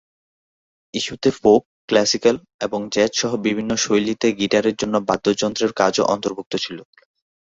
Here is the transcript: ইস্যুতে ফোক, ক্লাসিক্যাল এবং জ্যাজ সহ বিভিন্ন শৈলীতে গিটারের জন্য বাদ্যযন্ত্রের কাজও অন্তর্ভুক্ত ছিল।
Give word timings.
ইস্যুতে 0.93 1.29
ফোক, 1.39 1.61
ক্লাসিক্যাল 1.89 2.35
এবং 2.61 2.79
জ্যাজ 2.93 3.11
সহ 3.15 3.31
বিভিন্ন 3.45 3.71
শৈলীতে 3.83 4.27
গিটারের 4.39 4.75
জন্য 4.75 4.95
বাদ্যযন্ত্রের 5.09 5.71
কাজও 5.79 6.03
অন্তর্ভুক্ত 6.13 6.53
ছিল। 6.63 6.77